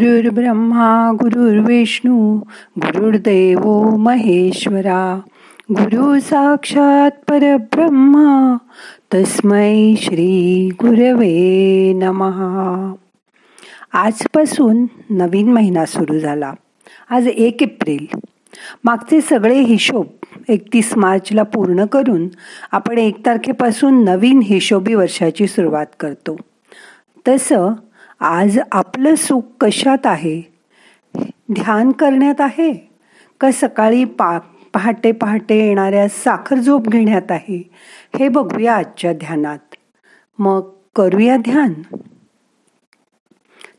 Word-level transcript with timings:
गुरुर् 0.00 0.34
ब्रह्मा 0.34 1.12
गुरुर्विष्णू 1.12 2.40
गुरुर्देव 2.78 3.96
महेश्वरा. 3.96 5.20
गुरु 5.70 6.20
साक्षात 6.20 7.10
परब्रह्मा 7.28 8.56
तस्मै 9.14 9.94
श्री 9.98 10.68
गुरवे 10.80 11.92
नमहा 11.92 12.92
आजपासून 13.92 14.86
नवीन 15.10 15.52
महिना 15.52 15.84
सुरू 15.84 16.18
झाला. 16.18 16.52
आज 17.10 17.26
एक 17.26 17.62
एप्रिल. 17.62 18.16
मागचे 18.84 19.20
सगळे 19.20 19.60
हिशोब 19.60 20.06
एकतीस 20.48 20.92
मार्चला 20.96 21.42
पूर्ण 21.42 21.84
करून 21.84 22.28
आपण 22.72 22.98
एक 22.98 23.26
तारखेपासून 23.26 24.04
नवीन 24.04 24.40
हिशोबी 24.44 24.94
वर्षाची 24.94 25.46
सुरुवात 25.46 25.86
करतो. 26.00 26.36
तसं 27.28 27.72
आज 28.20 28.58
आपलं 28.72 29.14
सुख 29.14 29.40
कशात 29.60 30.06
आहे? 30.06 30.52
ध्यान 31.52 31.92
करण्यात 31.92 32.40
आहे? 32.40 32.90
का 33.40 33.50
सकाळी 33.52 34.04
पा 34.04 34.38
पहाटे 34.74 35.12
पहाटे 35.12 35.68
येणाऱ्या 35.68 36.08
साखर 36.08 36.56
झोप 36.56 36.88
घेण्यात 36.88 37.30
आहे? 37.30 37.70
हे 38.18 38.28
बघूया 38.28 38.76
आजच्या 38.76 39.12
ध्यानात. 39.12 39.58
मग 40.38 40.70
करूया 40.96 41.36
ध्यान. 41.36 41.72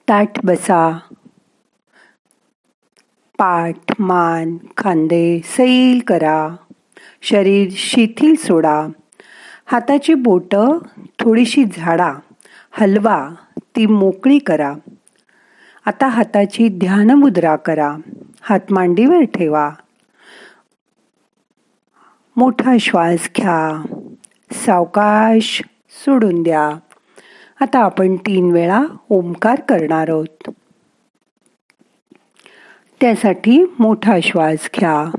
ताट 0.10 0.28
बसा. 0.44 1.00
पाठ 3.38 3.94
मान 4.00 4.58
खांदे 4.78 5.42
सैल 5.46 6.00
करा. 6.08 6.50
शरीर 7.22 7.68
शिथिल 7.72 8.36
सोडा. 8.36 8.88
हाताची 9.66 10.14
बोटं 10.14 10.78
थोडीशी 11.20 11.64
झाडा 11.78 12.14
हलवा 12.72 13.30
ती 13.76 13.86
मोकळी 13.86 14.40
करा. 14.40 14.74
आता 15.86 16.08
हाताची 16.08 16.68
ध्यान 16.68 17.10
मुद्रा 17.10 17.56
करा. 17.56 17.98
हात 18.42 18.60
मांडीवर 18.70 19.24
ठेवा. 19.24 19.70
मोठा 22.36 22.78
श्वास 22.80 23.30
घ्या. 23.38 23.86
सावकाश 24.52 25.62
सोडून 25.90 26.44
द्या. 26.44 26.70
आता 27.62 27.80
आपण 27.80 28.16
तीन 28.16 28.52
वेळा 28.52 28.84
ओंकार 29.10 29.60
करणार 29.60 30.10
आहोत. 30.10 30.50
त्यासाठी 33.02 33.64
मोठा 33.80 34.18
श्वास 34.24 34.70
घ्या. 34.80 35.12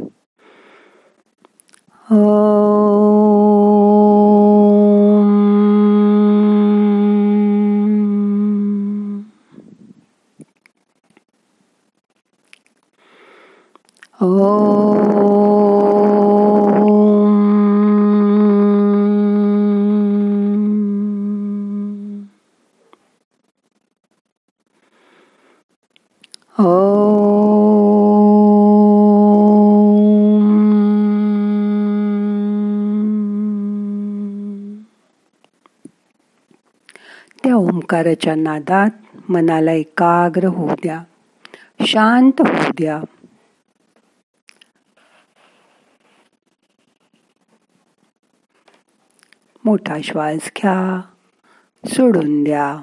त्या 14.20 14.34
ओंकाराच्या 37.54 38.34
नादात 38.34 38.90
मनाला 39.28 39.72
एकाग्र 39.72 40.44
होऊ 40.44 40.68
द्या. 40.68 41.02
शांत 41.86 42.32
होऊ 42.38 42.70
द्या. 42.78 43.00
मोठा 49.72 49.96
श्वास 50.04 50.36
घ्या 50.36 51.00
सोडून 51.86 52.44
द्या. 52.44 52.78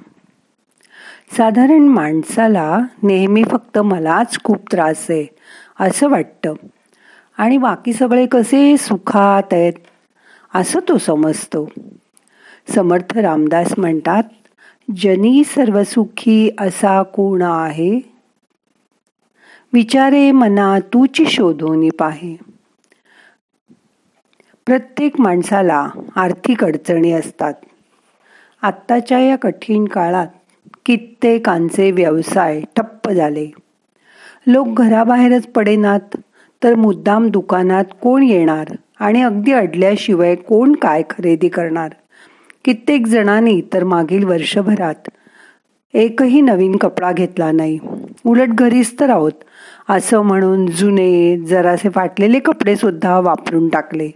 साधारण 1.37 1.81
माणसाला 1.81 2.79
नेहमी 3.03 3.43
फक्त 3.43 3.77
मलाच 3.77 4.37
खूप 4.43 4.57
त्रास 4.71 5.05
आहे 5.09 5.25
असं 5.79 6.09
वाटतं. 6.09 6.53
आणि 7.37 7.57
बाकी 7.57 7.93
सगळे 7.93 8.25
कसे 8.25 8.77
सुखात 8.77 9.53
आहेत 9.53 9.73
असं 10.55 10.79
तो 10.89 10.97
समजतो. 10.97 11.69
समर्थ 12.69 13.17
रामदास 13.17 13.73
म्हणतात 13.77 14.23
जनी 14.97 15.43
सर्वसुखी 15.43 16.49
असा 16.59 17.03
कोण 17.03 17.41
आहे? 17.41 17.99
विचारे 19.73 20.31
मना 20.31 20.79
तूची 20.79 21.25
शोधून 21.25 21.89
पाहे. 21.89 22.37
प्रत्येक 24.69 25.21
माणसाला 25.21 25.89
आर्थिक 26.15 26.63
अडचणी 26.63 27.11
असतात. 27.11 27.53
आत्ताच्या 28.61 29.19
या 29.19 29.35
कठीण 29.35 29.85
काळात 29.85 30.27
कित्येकांचे 30.85 31.91
व्यवसाय 31.91 32.61
ठप्प 32.75 33.09
झाले. 33.09 33.51
लोक 34.47 34.67
घराबाहेरच 34.67 35.47
पडेनात 35.47 36.17
तर 36.63 36.75
मुद्दाम 36.75 37.29
दुकानात 37.29 37.83
कोण 38.01 38.23
येणार 38.23 38.65
आणि 38.99 39.21
अगदी 39.21 39.51
अडल्याशिवाय 39.51 40.35
कोण 40.35 40.75
काय 40.75 41.03
खरेदी 41.09 41.47
करणार? 41.47 41.89
कित्येक 42.65 43.07
जणांनी 43.07 43.61
तर 43.73 43.83
मागील 43.83 44.23
वर्षभरात 44.23 45.09
एकही 45.93 46.41
नवीन 46.41 46.75
कपडा 46.75 47.11
घेतला 47.11 47.51
नाही. 47.51 47.79
उलट 48.25 48.47
घरीच 48.47 48.99
तर 48.99 49.09
आहोत 49.09 49.31
असं 49.89 50.21
म्हणून 50.21 50.65
जुने 50.67 51.37
जरासे 51.37 51.89
फाटलेले 51.89 52.39
कपडे 52.39 52.75
सुद्धा 52.75 53.19
वापरून 53.19 53.69
टाकले. 53.69 54.09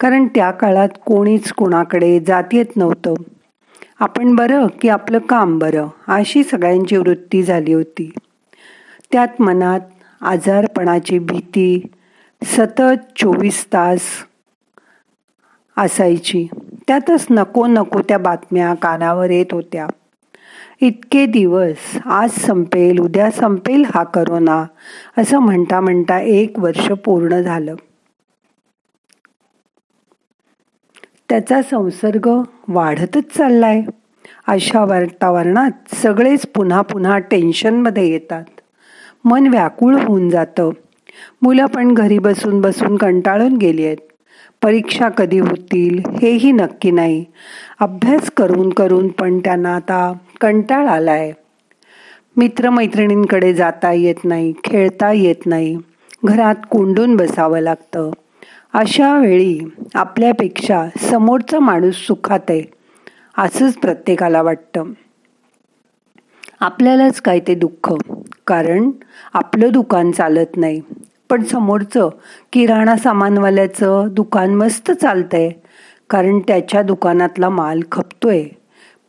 कारण 0.00 0.26
त्या 0.26 0.50
काळात 0.50 0.88
कोणीच 1.06 1.52
कोणाकडे 1.52 2.20
जात 2.20 2.44
येत 2.52 2.76
नव्हतं. 2.76 3.14
आपण 4.00 4.34
बरं 4.34 4.66
की 4.66 4.88
आपलं 4.88 5.18
काम 5.18 5.58
बरं 5.58 5.88
अशी 6.08 6.44
सगळ्यांची 6.44 6.96
वृत्ती 6.96 7.42
झाली 7.42 7.72
होती. 7.72 8.12
त्यात 9.12 9.42
मनात 9.42 9.80
आजारपणाची 10.20 11.18
भीती 11.18 11.86
सतत 12.44 12.98
चोवीस 13.16 13.64
तास 13.64 14.00
असायची. 15.76 16.46
त्यातच 16.88 17.26
नको 17.30 17.66
नको 17.66 18.00
त्या 18.00 18.18
बातम्या 18.18 18.74
कानावर 18.74 19.30
येत 19.30 19.46
होत्या. 19.52 19.86
इतके 20.80 21.26
दिवस 21.26 21.96
आज 22.04 22.30
संपेल 22.30 22.98
उद्या 22.98 23.30
संपेल 23.30 23.84
हा 23.94 24.04
करोना 24.04 24.64
असं 25.18 25.38
म्हणता 25.38 25.80
म्हणता 25.80 26.20
एक 26.20 26.58
वर्ष 26.58 26.86
पूर्ण 26.86 27.40
झालं. 27.40 27.74
त्याचा 31.28 31.62
संसर्ग 31.62 32.30
वाढतच 32.68 33.36
चाललाय. 33.36 33.82
अशा 34.46 34.84
वातावरणात 34.84 35.94
सगळेच 35.94 36.46
पुन्हा 36.46 36.80
पुन्हा 36.80 37.18
टेन्शनमध्ये 37.18 38.08
येतात. 38.08 38.44
मन 39.24 39.46
व्याकुळ 39.46 39.94
होऊन 39.94 40.30
जातं. 40.30 40.70
मुलं 41.42 41.66
पण 41.66 41.94
घरी 41.94 42.18
बसून 42.18 42.60
बसून 42.60 42.96
कंटाळून 42.96 43.56
गेली 43.56 43.86
आहेत. 43.86 43.96
परीक्षा 44.62 45.08
कधी 45.08 45.38
होतील 45.38 45.98
हेही 45.98 46.52
नक्की 46.52 46.90
नाही. 46.90 47.24
अभ्यास 47.80 48.30
करून 48.30 48.70
करून 48.70 49.08
पण 49.08 49.38
त्यांना 49.38 49.76
आता 49.76 50.12
कंटाळ 50.40 50.86
आलाय. 50.86 51.32
मित्रमैत्रिणींकडे 52.36 53.54
जाता 53.54 53.92
येत 53.92 54.24
नाही 54.24 54.52
खेळता 54.64 55.12
येत 55.12 55.46
नाही. 55.46 55.78
घरात 56.24 56.54
कोंडून 56.70 57.16
बसावं 57.16 57.58
लागतं. 57.58 58.10
अशा 58.74 59.18
वेळी 59.18 59.58
आपल्यापेक्षा 59.94 60.84
समोरचा 61.10 61.58
माणूस 61.58 62.06
सुखात 62.06 62.38
आहे 62.48 62.62
असंच 63.38 63.74
प्रत्येकाला 63.74 64.42
वाटतं. 64.42 64.92
आपल्यालाच 66.60 67.20
काय 67.20 67.40
ते 67.40 67.54
दुःख? 67.54 67.92
कारण 68.46 68.90
आपलं 69.34 69.72
दुकान 69.72 70.10
चालत 70.10 70.56
नाही. 70.56 70.80
पण 71.30 71.42
समोरचं 71.42 72.08
किराणा 72.52 72.96
सामानवाल्याचं 72.96 74.08
दुकान 74.10 74.54
मस्त 74.54 74.90
चालतंय 74.90 75.50
कारण 76.10 76.38
त्याच्या 76.38 76.82
दुकानातला 76.82 77.48
माल 77.48 77.80
खपतोय. 77.92 78.44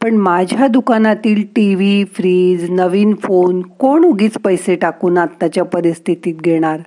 पण 0.01 0.15
माझ्या 0.15 0.67
दुकानातील 0.67 1.43
टी 1.55 1.75
व्ही 1.75 2.05
फ्रीज 2.05 2.69
नवीन 2.71 3.13
फोन 3.15 3.61
कोण 3.61 4.03
उगीच 4.05 4.37
पैसे 4.37 4.75
टाकून 4.75 5.17
आत्ताच्या 5.17 5.63
परिस्थितीत 5.63 6.35
घेणार? 6.35 6.79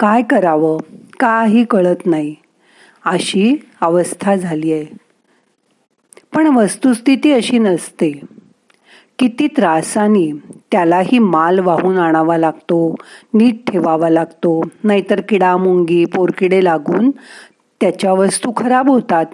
काय 0.00 0.22
करावं? 0.22 0.78
काही 1.22 1.64
कळत 1.64 2.06
नाही. 2.06 2.34
अशी 3.04 3.66
अवस्था 3.80 4.36
झाली 4.36 4.72
आहे. 4.72 4.84
पण 6.34 6.46
वस्तुस्थिती 6.46 7.32
अशी 7.32 7.58
नसते. 7.58 8.20
किती 9.18 9.46
त्रासाने 9.46 10.32
त्यालाही 10.72 11.18
माल 11.18 11.58
वाहून 11.58 11.98
आणावा 11.98 12.38
लागतो 12.38 12.94
नीट 13.34 13.70
ठेवावा 13.70 14.08
लागतो. 14.08 14.62
नाहीतर 14.84 15.20
किडा 15.20 15.56
मुंगी 15.56 16.04
पोरकिडे 16.04 16.64
लागून 16.64 17.10
त्याच्या 17.80 18.12
वस्तू 18.12 18.52
खराब 18.56 18.88
होतात. 18.88 19.26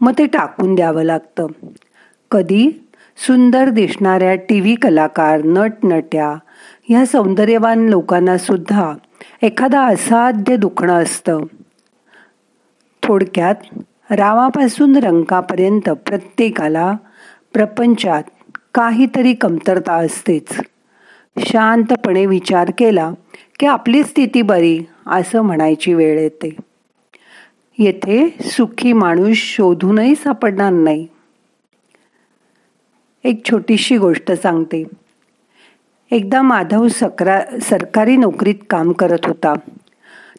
मग 0.00 0.12
ते 0.18 0.26
टाकून 0.26 0.74
द्यावं 0.74 1.02
लागतं. 1.02 1.46
कधी? 2.30 2.70
सुंदर 3.26 3.68
दिसणाऱ्या 3.68 4.34
टी 4.34 4.60
व्ही 4.60 4.74
कलाकार 4.74 5.40
नटनट्या 5.44 6.34
ह्या 6.88 7.06
सौंदर्यवान 7.06 7.88
लोकांना 7.88 8.38
सुद्धा 8.38 8.94
एखादा 9.42 9.86
असाध्य 9.86 10.56
दुखणं 10.56 11.02
असतं. 11.02 11.40
थोडक्यात 13.02 13.54
रावापासून 14.10 14.96
रंकापर्यंत 14.96 15.90
प्रत्येकाला 15.90 16.96
प्रपंचात 17.52 18.22
काहीतरी 18.74 19.34
कमतरता 19.34 19.94
असतेच. 19.94 20.60
शांतपणे 21.38 22.26
विचार 22.26 22.70
केला 22.78 23.12
की 23.60 23.66
आपली 23.66 24.04
स्थिती 24.04 24.42
बरी 24.42 24.80
असं 25.06 25.42
म्हणायची 25.42 25.94
वेळ 25.94 26.20
येते. 26.20 26.56
येथे 27.78 28.36
सुखी 28.40 28.92
माणूस 28.92 29.36
शोधूनही 29.36 30.14
सापडणार 30.14 30.72
नाही. 30.72 31.06
एक 33.24 33.44
छोटीशी 33.44 33.96
गोष्ट 33.96 34.32
सांगते. 34.32 34.84
एकदा 36.10 36.42
माधव 36.42 36.88
सकरा 36.88 37.40
सरकारी 37.62 38.16
नोकरीत 38.16 38.54
काम 38.70 38.92
करत 38.92 39.26
होता. 39.26 39.54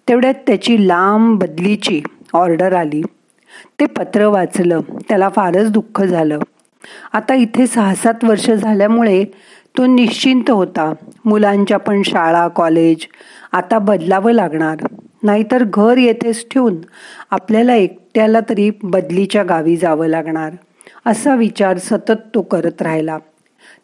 तेवढ्यात 0.10 0.34
त्याची 0.48 0.88
लांब 0.88 1.40
बदलीची 1.40 2.02
ऑर्डर 2.34 2.74
आली. 2.74 3.02
ते 3.80 3.86
पत्र 3.86 4.26
वाचलं. 4.26 4.80
त्याला 5.10 5.30
फारच 5.30 5.72
दुःख 5.72 6.02
झालं. 6.02 6.40
आता 7.14 7.34
इथे 7.34 7.68
सहा 7.68 7.96
सात 7.96 8.24
वर्ष 8.24 8.52
झाल्यामुळे 8.52 9.24
तो 9.78 9.86
निश्चिंत 9.86 10.50
होता. 10.50 10.94
मुलांच्या 11.26 11.78
पण 11.78 12.02
शाळा 12.02 12.48
कॉलेज 12.48 12.98
आता 13.52 13.80
बदलावं 13.80 14.32
लागणार. 14.32 14.78
नाहीतर 15.24 15.64
घर 15.64 15.98
येथेच 15.98 16.46
ठेवून 16.52 16.76
आपल्याला 17.32 17.76
एकट्याला 17.76 18.40
तरी 18.50 18.72
बदलीच्या 18.84 19.44
गावी 19.44 19.78
जावं 19.78 20.08
लागणार 20.08 20.54
असा 21.06 21.36
विचार 21.36 21.78
सतत 21.78 22.20
तो 22.36 22.42
करत 22.42 22.82
राहिला. 22.82 23.18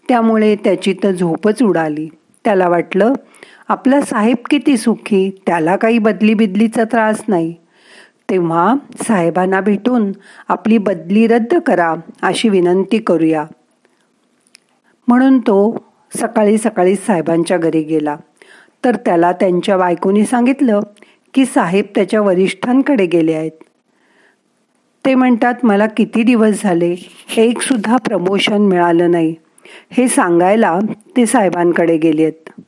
त्यामुळे 0.08 0.56
त्याची 0.56 0.94
तर 1.04 1.12
झोपच 1.12 1.64
उडाली. 1.64 2.10
त्याला 2.46 2.68
वाटलं 2.68 3.14
आपला 3.68 4.02
साहेब 4.02 4.36
किती 4.50 4.78
सुखी 4.78 5.30
त्याला 5.48 5.76
काही 5.76 6.00
बदली 6.00 6.34
बिदलीचा 6.34 6.84
त्रास 6.84 7.24
नाही. 7.28 7.56
तेव्हा 8.30 8.76
साहेबांना 9.04 9.62
भेटून 9.62 10.12
आपली 10.48 10.78
बदली 10.78 11.28
रद्द 11.28 11.56
करा 11.56 11.96
अशी 12.22 12.50
विनंती 12.50 12.98
करूया. 12.98 13.46
म्हणून 15.08 15.40
तो 15.40 15.86
सकाळी 16.18 16.58
सकाळी 16.58 16.96
साहेबांच्या 16.96 17.58
घरी 17.58 17.84
गेला. 17.84 18.16
तर 18.86 18.96
त्याला 18.96 19.32
त्यांच्या 19.32 19.78
बायकोनी 19.78 20.26
सांगितलं 20.26 20.80
की 21.34 21.46
साहेब 21.46 21.86
त्याच्या 21.96 22.22
वरिष्ठांकडे 22.22 23.06
गेले 23.06 23.34
आहेत. 23.34 23.52
ते 25.06 25.16
म्हणतात 25.16 25.54
मला 25.64 25.88
किती 25.88 26.24
दिवस 26.24 26.64
झाले? 26.64 26.96
एक 27.38 27.62
सुद्धा 27.62 27.98
प्रमोशन 27.98 28.62
मिळालं 28.62 29.12
नाही. 29.12 29.36
हे 29.92 30.08
सांगायला 30.08 30.80
ते 31.18 31.26
साहेबांकडे 31.26 31.98
गेलेत. 31.98 32.62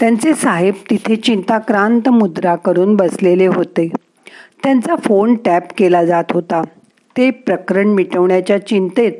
त्यांचे 0.00 0.34
साहेब 0.34 0.74
तिथे 0.90 1.16
चिंताक्रांत 1.16 2.08
मुद्रा 2.08 2.56
करून 2.56 2.96
बसलेले 2.96 3.46
होते. 3.46 3.88
त्यांचा 4.62 4.96
फोन 4.96 5.34
टॅप 5.34 5.62
केला 5.78 6.04
जात 6.04 6.24
होता. 6.30 6.62
ते 7.16 7.30
प्रकरण 7.30 7.88
मिटवण्याच्या 7.88 8.66
चिंतेत 8.66 9.12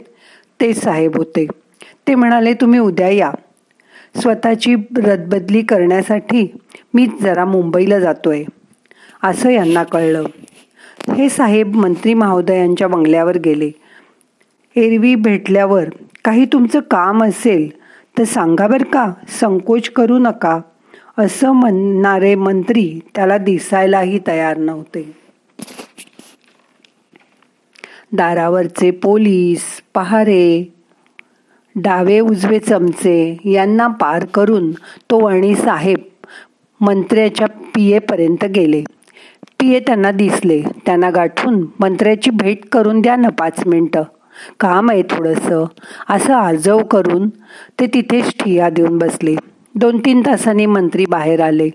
ते 0.60 0.74
साहेब 0.74 1.16
होते. 1.16 1.46
ते 2.08 2.14
म्हणाले 2.14 2.54
तुम्ही 2.54 2.80
उद्या 2.80 3.08
या. 3.08 3.30
स्वतःची 4.22 4.74
रदबदली 4.96 5.62
करण्यासाठी 5.62 6.56
मी 6.94 7.08
जरा 7.22 7.44
मुंबईला 7.44 7.98
जातोय. 7.98 8.44
असं 9.22 9.50
यांना 9.50 9.82
कळलं. 9.82 10.24
हे 11.16 11.28
साहेब 11.28 11.74
मंत्री 11.74 12.14
महोदयांच्या 12.14 12.88
बंगल्यावर 12.88 13.38
गेले. 13.38 13.70
एरवी 14.76 15.14
भेटल्यावर 15.14 15.84
काही 16.24 16.44
तुमचं 16.44 16.80
काम 16.80 17.24
असेल 17.24 17.70
तर 18.18 18.24
सांगा 18.24 18.66
बरं 18.66 18.84
का 18.84 19.12
संकोच 19.40 19.90
करू 19.90 20.18
नका 20.18 20.60
असं 21.18 21.52
म्हणणारे 21.52 22.34
मंत्री 22.34 23.00
त्याला 23.14 23.38
दिसायलाही 23.38 24.20
तयार 24.26 24.56
नव्हते. 24.56 25.14
दारावरचे 28.12 28.90
पोलीस 28.90 29.64
पहारे 29.94 30.74
डावे 31.76 32.20
उजवे 32.20 32.58
चमचे 32.58 33.36
यांना 33.44 33.88
पार 33.88 34.24
करून 34.24 34.72
तो 35.10 35.24
वणी 35.24 35.54
साहेब 35.54 35.98
मंत्र्याच्या 36.80 37.46
पियेपर्यंत 37.46 38.44
गेले. 38.44 38.82
पिये 39.60 39.80
त्यांना 39.80 40.10
दिसले. 40.10 40.62
त्यांना 40.86 41.10
गाठून 41.10 41.66
मंत्र्याची 41.80 42.30
भेट 42.30 42.68
करून 42.72 43.00
द्या 43.00 43.16
ना 43.16 43.28
पाच 43.28 43.66
मिनटं. 43.66 44.02
काम 44.60 44.90
आहे 44.90 45.02
थोडंसं. 45.02 45.64
असं 46.10 46.34
आजव 46.34 46.78
करून 46.78 47.28
ते 47.80 47.86
तिथेच 47.86 48.32
ठिया 48.40 48.70
देऊन 48.70 48.98
बसले. 48.98 49.36
दोन 49.74 49.98
तीन 49.98 50.20
तासांनी 50.20 50.66
मंत्री 50.66 51.06
बाहेर 51.06 51.40
आले 51.40 51.70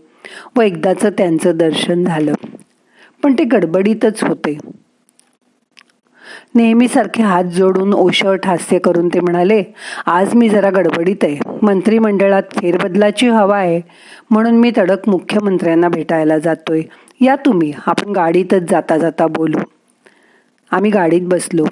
व 0.57 0.61
एकदाचं 0.61 1.09
त्यांचं 1.09 1.57
दर्शन 1.57 2.03
झालं. 2.03 2.33
पण 3.23 3.33
ते 3.33 3.43
गडबडीतच 3.43 4.23
होते. 4.23 4.57
नेहमीसारखे 6.55 7.23
हात 7.23 7.43
जोडून 7.43 7.93
ओशट 7.93 8.45
हास्य 8.45 8.79
करून 8.79 9.07
ते 9.07 9.19
म्हणाले 9.19 9.63
आज 10.05 10.35
मी 10.35 10.49
जरा 10.49 10.69
गडबडीत 10.69 11.23
आहे. 11.23 11.37
मंत्रिमंडळात 11.61 12.43
फेरबदलाची 12.51 13.27
हवा 13.27 13.57
आहे. 13.57 13.81
म्हणून 14.29 14.55
मी 14.55 14.71
तडक 14.77 15.09
मुख्यमंत्र्यांना 15.09 15.89
भेटायला 15.89 16.37
जातोय. 16.37 16.81
या 17.21 17.35
तुम्ही. 17.35 17.73
आपण 17.85 18.11
गाडीतच 18.11 18.61
जाता 18.69 18.97
जाता 18.97 19.27
बोलू. 19.27 19.57
आम्ही 20.71 20.91
गाडीत 20.91 21.21
बसलो. 21.21 21.65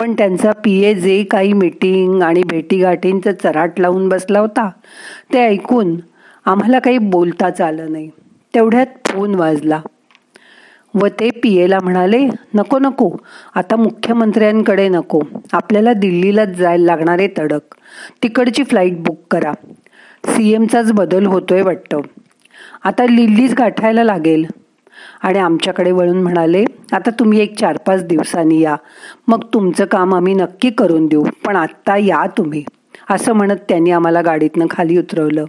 पण 0.00 0.12
त्यांचा 0.12 0.52
पी 0.52 0.82
ए 0.84 0.94
जे 0.94 1.24
काही 1.24 1.52
मीटिंग 1.52 2.22
आणि 2.22 2.42
भेटीगाठींचं 2.42 3.32
चराट 3.32 3.80
लावून 3.80 4.08
बसला 4.08 4.40
होता. 4.40 4.70
ते 5.32 5.38
ऐकून 5.38 5.96
आम्हाला 6.46 6.78
काही 6.78 6.98
बोलताच 6.98 7.60
आलं 7.60 7.92
नाही. 7.92 8.10
तेवढ्यात 8.54 8.86
फोन 9.08 9.34
वाजला. 9.34 9.80
व 10.94 11.06
ते 11.06 11.30
पी 11.30 11.56
एला 11.56 11.78
म्हणाले 11.82 12.28
नको 12.54 12.78
नको. 12.78 13.16
आता 13.54 13.76
मुख्यमंत्र्यांकडे 13.76 14.88
नको. 14.88 15.20
आपल्याला 15.52 15.92
दिल्लीलाच 15.92 16.48
जायला 16.48 16.84
लागणारे 16.84 17.28
तडक. 17.38 17.74
तिकडची 18.22 18.62
फ्लाईट 18.62 19.02
बुक 19.02 19.18
करा. 19.30 19.52
सी 20.26 20.52
एमचाच 20.52 20.92
बदल 20.92 21.26
होतोय 21.26 21.62
वाटतं. 21.62 22.00
आता 22.84 23.06
लिल्लीच 23.06 23.54
गाठायला 23.54 24.04
लागेल. 24.04 24.46
आणि 25.24 25.38
आमच्याकडे 25.38 25.92
वळून 25.92 26.22
म्हणाले 26.22 26.64
आता 26.92 27.10
तुम्ही 27.10 27.40
एक 27.40 27.58
चार 27.58 27.76
पाच 27.76 28.04
दिवसांनी 28.04 28.60
या. 28.60 28.76
मग 29.28 29.44
तुमचं 29.54 29.84
काम 29.84 30.14
आम्ही 30.14 30.34
नक्की 30.34 30.70
करून 30.70 31.06
देऊ 31.06 31.24
पण 31.46 31.56
आत्ता 31.56 31.96
या 31.96 32.24
तुम्ही. 32.38 32.64
असं 33.10 33.32
म्हणत 33.32 33.56
त्यांनी 33.68 33.90
आम्हाला 33.90 34.20
गाडीतनं 34.22 34.66
खाली 34.70 34.98
उतरवलं. 34.98 35.44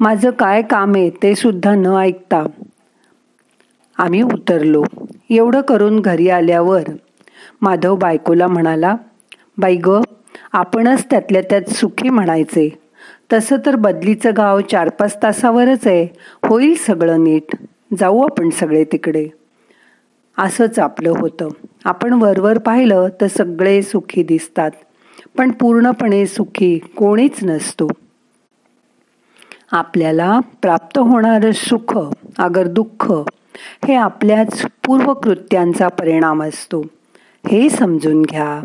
माझं 0.00 0.30
काय 0.30 0.62
काम 0.62 0.94
आहे 0.94 1.10
ते 1.10 1.34
सुद्धा 1.34 1.74
न 1.74 1.86
ऐकता 1.86 2.44
आम्ही 3.98 4.22
उतरलो. 4.22 4.84
एवढं 5.30 5.60
करून 5.60 6.00
घरी 6.00 6.28
आल्यावर 6.28 6.82
माधव 7.62 7.96
बायकोला 7.96 8.46
म्हणाला 8.46 8.94
बाई 9.58 9.76
ग 9.76 10.00
आपणच 10.52 11.04
त्यातल्या 11.10 11.42
त्यात 11.42 11.70
सुखी 11.70 12.08
म्हणायचे. 12.08 12.68
तसं 13.32 13.56
तर 13.66 13.76
बदलीचं 13.76 14.30
गाव 14.36 14.60
चार 14.60 14.88
पाच 14.88 15.22
तासावरच 15.22 15.86
आहे. 15.86 16.06
होईल 16.46 16.74
सगळं 16.76 17.24
नीट. 17.24 17.56
जाऊ 17.98 18.22
आपण 18.22 18.50
सगळे 18.50 18.84
तिकडे. 18.84 19.28
असंच 20.38 20.78
आपलं 20.78 21.10
होतं. 21.10 21.48
आपण 21.84 22.12
वरवर 22.12 22.58
पाहिलं 22.58 23.08
तर 23.20 23.26
सगळे 23.26 23.82
सुखी 23.82 24.22
दिसतात. 24.22 24.70
पण 25.36 25.50
पूर्णपणे 25.50 26.26
सुखी 26.26 26.78
कोणीच 26.78 27.44
नसतो. 27.44 27.88
आपल्याला 29.72 30.40
प्राप्त 30.62 30.98
होणारं 30.98 31.50
सुख 31.52 31.98
अगर 32.38 32.66
दुःख 32.66 33.12
हे 33.84 33.94
आपल्याच 33.94 34.62
पूर्वकृत्यांचा 34.86 35.88
परिणाम 35.88 36.42
असतो. 36.42 36.86
हे 37.50 37.70
समजून 37.70 38.22
घ्या. 38.22 38.64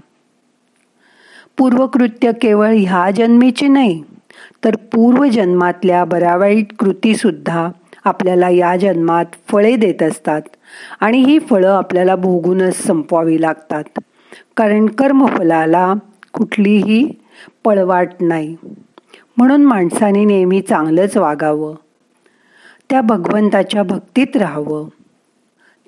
पूर्वकृत्य 1.58 2.32
केवळ 2.42 2.74
ह्या 2.78 3.12
जन्मीची 3.12 3.68
नाही 3.68 4.04
तर 4.64 4.76
पूर्वजन्मातल्या 4.76 6.06
बऱ्यावाईट 6.06 6.74
कृती 6.80 7.16
सुद्धा 7.16 7.70
आपल्याला 8.08 8.50
या 8.50 8.78
जन्मात 8.78 9.26
फळे 9.48 9.76
देत 9.76 10.04
असतात 10.04 10.42
आणि 11.00 11.18
ही 11.18 11.40
फळं 11.40 11.78
आपल्याला 11.78 12.16
भोगूनच 12.16 12.76
संपवावी 12.76 13.42
लागतात. 13.42 13.84
कारण 14.58 14.86
कर्मफलाला 14.86 15.94
कुठलीही 16.34 17.12
पळवाट 17.64 18.10
नाही. 18.22 18.56
म्हणून 19.38 19.64
माणसाने 19.66 20.26
नेहमी 20.26 20.62
चांगलंच 20.62 21.18
वागावं. 21.18 21.76
त्या 22.90 23.02
भगवंताच्या 23.02 23.84
भक्तीत 23.84 24.38
राहावं. 24.38 24.88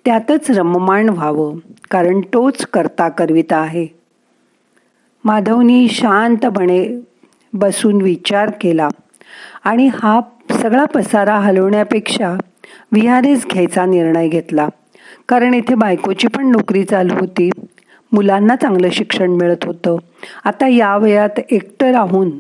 त्यातच 0.06 0.52
रममाण 0.52 1.10
व्हावं 1.10 1.58
कारण 1.92 2.22
तोच 2.22 2.66
करता 2.66 3.10
करविता 3.10 3.58
आहे. 3.58 3.88
माधवनी 5.24 5.88
शांतपणे 5.90 7.02
बसून 7.54 8.02
विचार 8.02 8.52
केला 8.62 8.88
आणि 9.64 9.90
हा 9.94 10.20
सगळा 10.62 10.86
पसारा 10.86 11.36
हलवण्यापेक्षा 11.36 12.38
विहारेच 12.92 13.46
घ्यायचा 13.46 13.86
निर्णय 13.86 14.28
घेतला. 14.28 14.68
कारण 15.30 15.54
इथे 15.54 15.76
बायकोची 15.76 16.28
पण 16.28 16.52
नोकरी 16.52 16.84
चालू 16.84 17.14
होती. 17.20 17.50
मुलांना 18.12 18.56
चांगलं 18.56 18.90
शिक्षण 18.90 19.32
मिळत 19.32 19.66
होतं. 19.66 19.98
आता 20.44 20.68
या 20.68 20.98
वयात 20.98 21.40
एकटं 21.52 21.92
राहून 21.92 22.32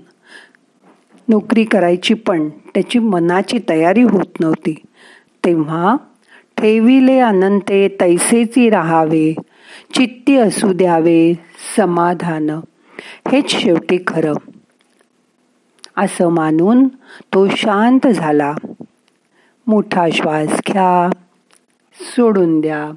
नोकरी 1.30 1.64
करायची 1.64 2.14
पण 2.14 2.50
त्याची 2.50 3.00
मनाची 3.00 3.60
तयारी 3.70 4.02
होत 4.02 4.40
नव्हती. 4.40 4.76
तेव्हा 5.46 5.96
ठेविले 6.58 7.20
अनंते 7.20 7.98
तैसेची 8.02 8.70
राहावे. 8.70 9.34
चित्ती 9.94 10.38
असू 10.38 10.74
द्यावे. 10.74 11.34
समाधान. 11.78 12.50
हेच 13.32 13.50
शेवटी 13.50 13.98
खरं. 14.08 14.34
असं 16.00 16.28
मानून 16.28 16.88
तो 17.34 17.48
शांत 17.50 18.08
झाला. 18.08 18.56
मोठा 19.68 20.08
श्वास 20.14 20.48
घ्या. 20.48 21.10
सोडून 21.94 22.62
द्या. 22.62 22.92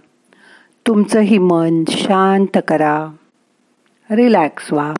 तुमचंही 0.86 1.38
मन 1.38 1.84
शांत 1.88 2.58
करा. 2.68 3.08
रिलॅक्स 4.10 4.72
व्हा. 4.72 4.94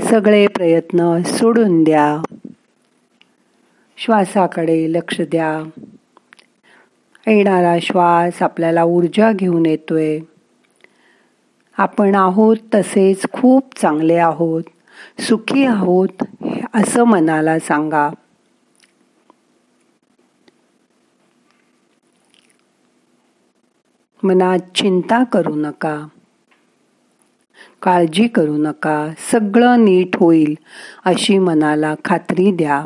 सगळे 0.00 0.46
प्रयत्न 0.46 1.22
सोडून 1.22 1.84
द्या. 1.84 2.22
श्वासाकडे 3.96 4.92
लक्ष 4.92 5.20
द्या. 5.20 5.80
येणारा 7.26 7.76
श्वास 7.82 8.42
आपल्याला 8.42 8.84
ऊर्जा 8.84 9.32
घेऊन 9.32 9.66
येतोय. 9.66 10.18
आपण 11.78 12.14
आहोत 12.14 12.56
तसेच 12.74 13.26
खूप 13.32 13.80
चांगले 13.80 14.16
आहोत. 14.16 14.62
सुखी 15.20 15.64
आहोत 15.64 16.24
असं 16.74 17.04
मनाला 17.04 17.58
सांगा. 17.58 18.10
मनात 24.22 24.58
चिंता 24.74 25.24
करू 25.24 25.54
नका. 25.54 26.06
काळजी 27.82 28.28
करू 28.28 28.56
नका. 28.56 29.08
सगळं 29.32 29.84
नीट 29.84 30.16
होईल 30.16 30.54
अशी 31.04 31.38
मनाला 31.38 31.94
खात्री 32.04 32.52
द्या. 32.52 32.82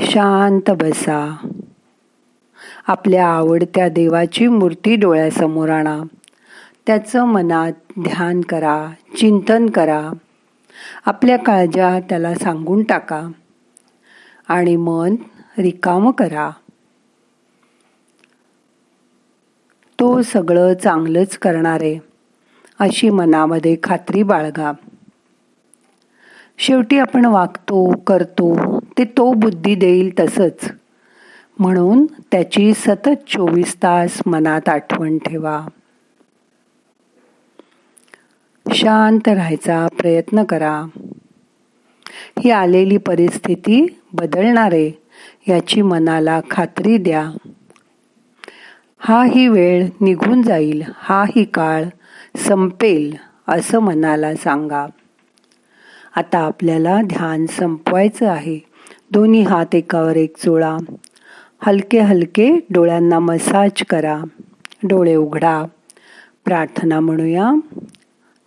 शांत 0.00 0.70
बसा. 0.70 1.48
आपल्या 2.86 3.28
आवडत्या 3.28 3.88
देवाची 3.88 4.46
मूर्ती 4.46 4.96
डोळ्यासमोर 4.96 5.68
आणा. 5.68 6.02
त्याचं 6.86 7.24
मनात 7.24 7.72
ध्यान 8.00 8.40
करा 8.40 8.90
चिंतन 9.16 9.66
करा. 9.66 10.10
आपल्या 11.06 11.38
काळजा 11.38 12.00
त्याला 12.00 12.34
सांगून 12.34 12.82
टाका 12.82 13.28
आणि 14.48 14.76
मन 14.76 15.16
रिकाम 15.58 16.10
करा. 16.10 16.50
तो 20.00 20.22
सगळं 20.22 20.74
चांगलंच 20.74 21.38
करणारे 21.38 21.98
अशी 22.78 23.10
मनामध्ये 23.10 23.76
खात्री 23.82 24.22
बाळगा. 24.22 24.72
शेवटी 26.58 26.98
आपण 26.98 27.24
वागतो 27.24 27.96
करतो 27.96 28.78
ते 28.98 29.04
तो 29.04 29.32
बुद्धी 29.32 29.74
देईल 29.74 30.12
तसंच. 30.20 30.70
म्हणून 31.58 32.06
त्याची 32.32 32.74
सतत 32.74 33.08
चोवीस 33.08 33.74
तास 33.74 34.18
मनात 34.26 34.68
आठवण 34.68 35.18
ठेवा. 35.18 35.66
शांत 38.74 39.28
राहायचा 39.28 39.86
प्रयत्न 39.98 40.44
करा. 40.44 40.86
ही 42.38 42.50
आलेली 42.50 42.96
परिस्थिती 42.96 44.00
बदलणारे 44.12 44.90
याची 45.48 45.82
मनाला 45.82 46.40
खात्री 46.50 46.98
द्या. 46.98 47.30
हा 48.98 49.24
ही 49.24 49.48
वेळ 49.48 49.86
निघून 50.00 50.42
जाईल 50.42 50.82
हा 50.96 51.24
ही 51.24 51.44
काळ 51.44 51.84
संपेल 52.36 53.16
असं 53.48 53.78
मनाला 53.78 54.34
सांगा. 54.34 54.86
आता 56.16 56.38
आपल्याला 56.38 57.00
ध्यान 57.02 57.46
संपवायचं 57.46 58.28
आहे. 58.28 58.58
दोन्ही 59.10 59.42
हात 59.42 59.74
एकावर 59.74 60.16
एक 60.16 60.36
चोळा 60.36 60.76
हलके 61.66 61.98
हलके 62.00 62.58
डोळ्यांना 62.70 63.18
मसाज 63.18 63.70
करा. 63.88 64.20
डोळे 64.82 65.14
उघडा. 65.14 65.64
प्रार्थना 66.44 67.00
म्हणूया. 67.00 67.50